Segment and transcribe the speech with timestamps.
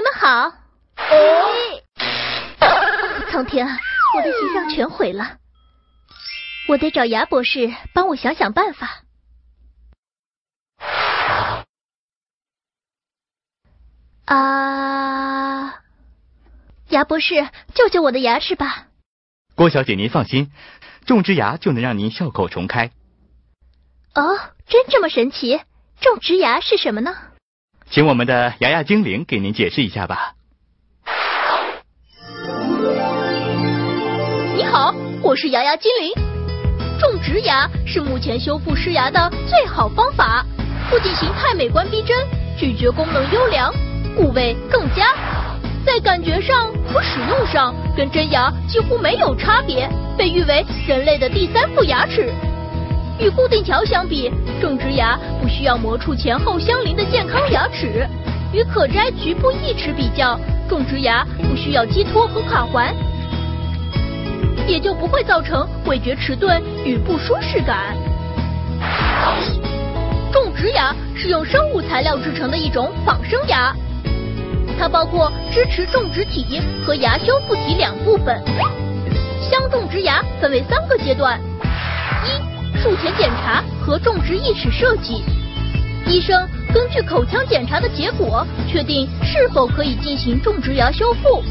[0.00, 0.48] 学们好。
[0.96, 1.82] 哦，
[3.30, 3.78] 苍天啊，
[4.16, 5.36] 我的形象全毁了，
[6.68, 9.02] 我得找牙博士帮我想想办法。
[14.24, 15.82] 啊，
[16.88, 18.86] 牙博士，救救我的牙齿吧！
[19.54, 20.50] 郭小姐，您放心，
[21.04, 22.90] 种植牙就能让您笑口重开。
[24.14, 25.60] 哦，真这么神奇？
[26.00, 27.14] 种植牙是什么呢？
[27.90, 30.34] 请我们的牙牙精灵给您解释一下吧。
[34.54, 36.12] 你好，我是牙牙精灵。
[37.00, 40.46] 种植牙是目前修复失牙的最好方法，
[40.88, 42.16] 不仅形态美观逼真，
[42.56, 43.72] 咀嚼功能优良，
[44.14, 45.12] 固味更佳，
[45.84, 52.32] 在感觉上和使用上跟真牙几乎没有差别，被誉为人类的第三副牙齿。
[53.30, 58.06] 固定桥相比，种植牙不需要磨出前后相邻的健康牙齿；
[58.52, 62.94] 与可摘局部义齿比较，种植牙不需要基托和卡环，
[64.66, 67.96] 也就不会造成味觉迟钝与不舒适感。
[70.32, 73.74] 种植牙是用生物材料制成的一种仿生牙，
[74.78, 78.42] 它包括支持种植体和牙修复体两部分。
[79.40, 81.40] 镶种植牙分为三个阶段：
[82.24, 82.49] 一。
[82.82, 85.22] 术前检查和种植义齿设计，
[86.06, 91.42] 医生根据口腔检查的结果，确定是否可以进行种植牙修复，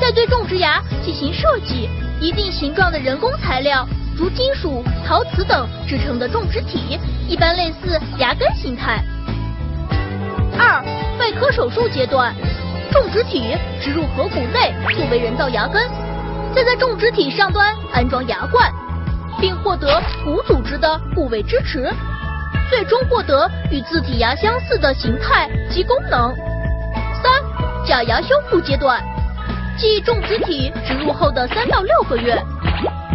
[0.00, 1.88] 再对种植牙进行设计
[2.20, 3.84] 一定形状的人工材料，
[4.16, 9.02] 如金属、陶瓷等制成的种植体，一般类似牙根形态。
[10.56, 10.84] 二、
[11.18, 12.32] 外科手术阶段，
[12.92, 15.82] 种植体植入颌骨内作为人造牙根，
[16.54, 18.65] 再在种植体上端安装牙冠。
[20.24, 21.92] 骨组织的部位支持，
[22.70, 26.34] 最终获得与自体牙相似的形态及功能。
[27.22, 29.02] 三、假牙修复阶段，
[29.78, 32.36] 即种植体植入后的三到六个月，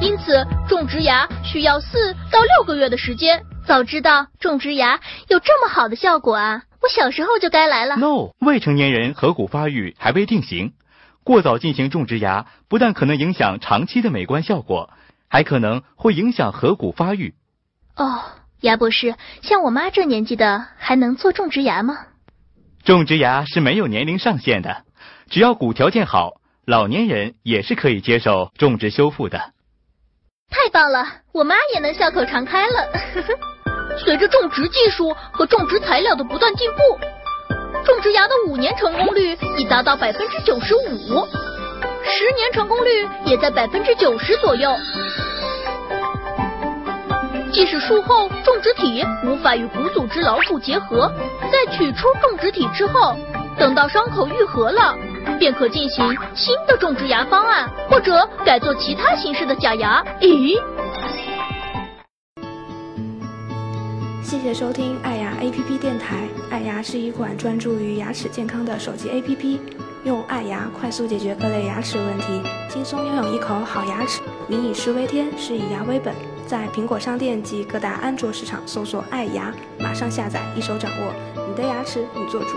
[0.00, 3.42] 因此种植牙需要四到六个月的时间。
[3.64, 7.96] 早知道种植牙有这么好的效果啊，我小时候就该来了。
[7.96, 10.72] No，未成年人颌骨发育还未定型，
[11.22, 14.90] 过早进行种植牙，不但可能影响长期的美观效果。
[15.32, 17.32] 还可能会影响颌骨发育。
[17.96, 18.20] 哦，
[18.60, 22.00] 牙博士，像我妈这年纪的还能做种植牙吗？
[22.84, 24.84] 种植牙是没有年龄上限的，
[25.30, 26.32] 只要骨条件好，
[26.66, 29.38] 老年人也是可以接受种植修复的。
[30.50, 32.92] 太棒了，我妈也能笑口常开了。
[34.04, 36.76] 随着种植技术和种植材料的不断进步，
[37.86, 41.26] 种植牙的五年成功率已达到百分之九十五。
[42.14, 44.70] 十年成功率也在百分之九十左右。
[47.50, 51.10] 即使术后种植体无法与骨组织牢固结合，
[51.50, 53.16] 在取出种植体之后，
[53.58, 54.94] 等到伤口愈合了，
[55.38, 60.04] 便可进行新的种植牙方案，或者改做其他形式的假牙。
[60.20, 60.60] 咦？
[64.22, 66.28] 谢谢收听爱牙 APP 电台。
[66.50, 69.58] 爱牙是一款专注于牙齿健康的手机 APP。
[70.04, 74.20] 用爱牙快速解决各类牙齿问题，轻松拥有一口好牙齿。
[74.48, 76.12] 民以食为天，是以牙为本。
[76.44, 82.56] 在苹果商店及各大安卓市场搜索“爱牙”，马上下载，一手掌握你的牙齿，你做主。